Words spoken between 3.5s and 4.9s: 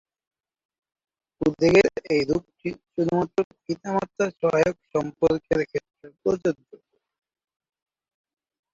পিতামাতার সহায়ক